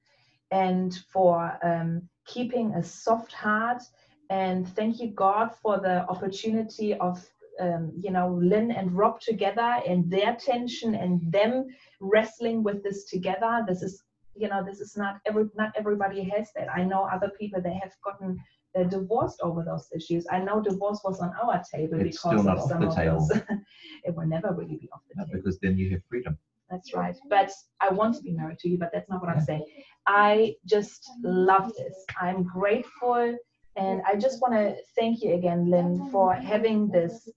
[0.52, 3.82] and for um, keeping a soft heart.
[4.30, 7.26] And thank you, God, for the opportunity of,
[7.60, 11.66] um, you know, Lynn and Rob together and their tension and them
[12.00, 13.64] wrestling with this together.
[13.66, 14.02] This is,
[14.36, 16.68] you know, this is not every not everybody has that.
[16.74, 18.38] I know other people that have gotten
[18.78, 20.26] uh, divorced over those issues.
[20.30, 22.88] I know divorce was on our table It's because still not of off some the
[22.88, 23.28] of table.
[24.04, 25.38] it will never really be off the No, table.
[25.38, 26.38] because then you have freedom.
[26.72, 27.14] That's right.
[27.28, 27.52] But
[27.82, 29.66] I want to be married to you, but that's not what I'm saying.
[30.06, 31.94] I just love this.
[32.18, 33.36] I'm grateful.
[33.76, 37.28] And I just want to thank you again, Lynn, for having this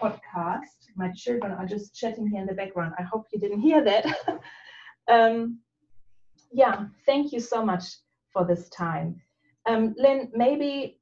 [0.00, 0.92] podcast.
[0.94, 2.94] My children are just chatting here in the background.
[2.96, 4.06] I hope you didn't hear that.
[5.08, 5.58] um,
[6.52, 7.84] yeah, thank you so much
[8.32, 9.20] for this time.
[9.66, 11.00] Um, Lynn, maybe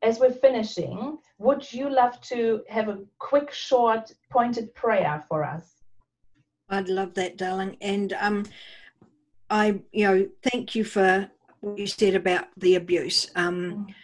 [0.00, 5.81] as we're finishing, would you love to have a quick, short, pointed prayer for us?
[6.72, 7.76] I'd love that, darling.
[7.80, 8.44] And um,
[9.50, 13.30] I, you know, thank you for what you said about the abuse.
[13.36, 13.94] Um,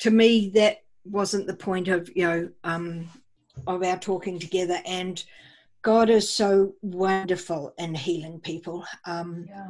[0.00, 3.08] to me, that wasn't the point of you know um,
[3.66, 4.78] of our talking together.
[4.84, 5.22] And
[5.82, 8.84] God is so wonderful in healing people.
[9.06, 9.68] Um, Yeah.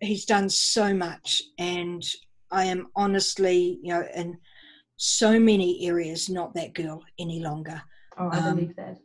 [0.00, 2.04] he's done so much and
[2.52, 4.38] i am honestly you know in
[4.96, 7.82] so many areas not that girl any longer
[8.16, 8.98] Oh, I Um, believe that.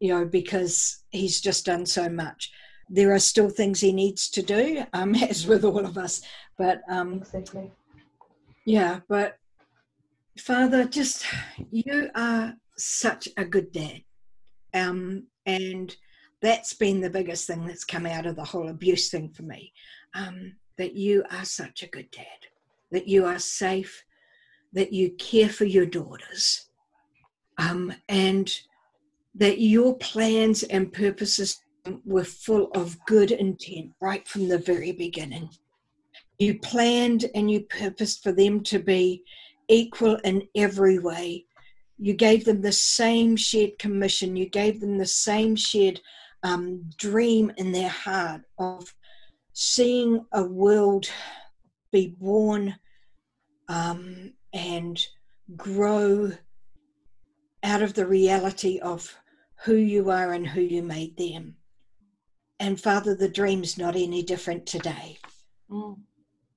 [0.00, 2.50] You know because he's just done so much
[2.88, 6.22] there are still things he needs to do um, as with all of us
[6.58, 7.70] but um, Exactly.
[8.64, 9.36] yeah but
[10.38, 11.26] father just
[11.70, 14.00] you are such a good dad
[14.74, 15.96] um, and
[16.42, 19.72] that's been the biggest thing that's come out of the whole abuse thing for me
[20.14, 22.24] um, that you are such a good dad
[22.90, 24.04] that you are safe
[24.72, 26.70] that you care for your daughters
[27.58, 28.60] um, and
[29.34, 31.60] that your plans and purposes
[32.04, 35.48] were full of good intent right from the very beginning
[36.40, 39.22] you planned and you purposed for them to be
[39.68, 41.44] equal in every way.
[41.98, 46.00] You gave them the same shared commission, you gave them the same shared
[46.42, 48.94] um, dream in their heart of
[49.52, 51.10] seeing a world
[51.92, 52.74] be born
[53.68, 54.98] um, and
[55.56, 56.32] grow
[57.62, 59.14] out of the reality of
[59.64, 61.56] who you are and who you made them.
[62.58, 65.18] And Father, the dream's not any different today.
[65.70, 65.98] Mm.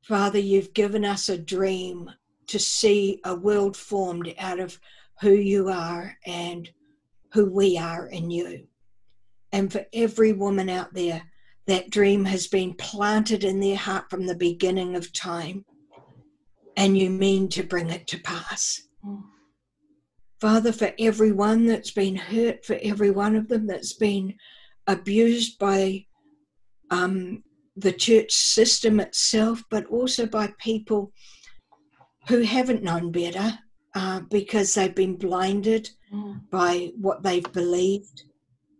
[0.01, 2.09] Father, you've given us a dream
[2.47, 4.77] to see a world formed out of
[5.21, 6.69] who you are and
[7.31, 8.67] who we are in you.
[9.51, 11.21] And for every woman out there,
[11.67, 15.65] that dream has been planted in their heart from the beginning of time.
[16.75, 18.81] and you mean to bring it to pass.
[19.05, 19.23] Mm.
[20.43, 24.33] Father, for everyone that's been hurt, for every one of them that's been
[24.87, 26.05] abused by
[26.89, 27.41] um,
[27.77, 31.13] the church system itself, but also by people
[32.27, 33.57] who haven't known better
[33.95, 36.41] uh, because they've been blinded Mm.
[36.51, 38.25] by what they've believed,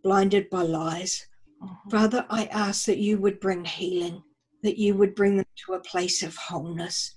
[0.04, 1.26] blinded by lies.
[1.62, 1.90] Mhm.
[1.90, 4.22] Father, I ask that you would bring healing,
[4.62, 7.14] that you would bring them to a place of wholeness,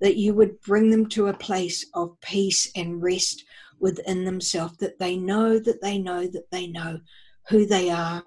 [0.00, 3.42] that you would bring them to a place of peace and rest
[3.80, 7.00] within themselves, that they know that they know that they know
[7.48, 8.24] who they are,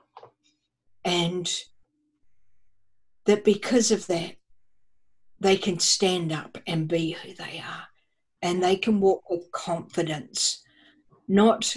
[1.04, 1.50] and
[3.26, 4.36] that because of that,
[5.39, 7.88] they can stand up and be who they are,
[8.41, 10.64] and they can walk with confidence,
[11.28, 11.76] not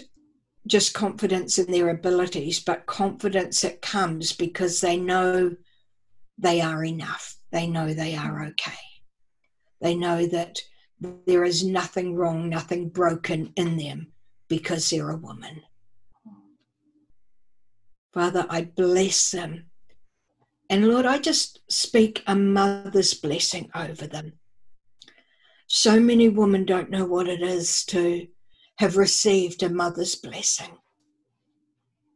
[0.66, 5.56] just confidence in their abilities, but confidence that comes because they know
[6.38, 7.36] they are enough.
[7.50, 8.78] They know they are okay.
[9.80, 10.58] They know that
[11.26, 14.12] there is nothing wrong, nothing broken in them
[14.48, 15.62] because they're a woman.
[18.12, 19.66] Father, I bless them.
[20.68, 24.34] And Lord, I just speak a mother's blessing over them.
[25.66, 28.26] So many women don't know what it is to
[28.76, 30.78] have received a mother's blessing.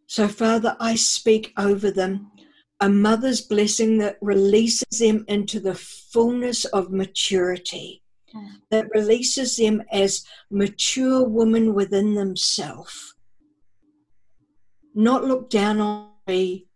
[0.06, 2.30] So, Father, I speak over them
[2.80, 8.02] a mother's blessing that releases them into the fullness of maturity.
[8.70, 13.14] That releases them as mature women within themselves.
[14.94, 16.66] Not look down on me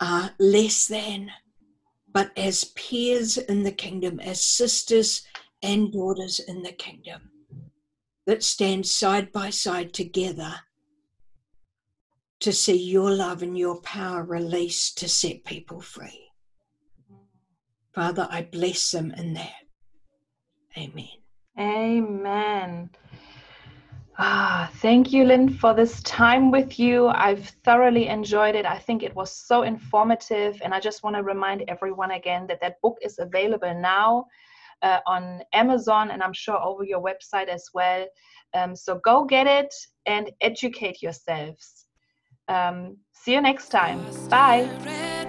[0.00, 1.30] uh, less than,
[2.12, 5.24] but as peers in the kingdom, as sisters
[5.62, 7.30] and daughters in the kingdom
[8.26, 10.54] that stand side by side together
[12.40, 16.28] to see your love and your power released to set people free.
[17.94, 19.63] Father, I bless them in that.
[20.76, 21.08] Amen.
[21.58, 22.90] Amen.
[24.16, 27.08] Ah, thank you, Lynn, for this time with you.
[27.08, 28.64] I've thoroughly enjoyed it.
[28.64, 30.60] I think it was so informative.
[30.62, 34.26] And I just want to remind everyone again that that book is available now
[34.82, 38.06] uh, on Amazon and I'm sure over your website as well.
[38.54, 39.74] Um, so go get it
[40.06, 41.86] and educate yourselves.
[42.46, 44.06] Um, see you next time.
[44.28, 45.23] Bye.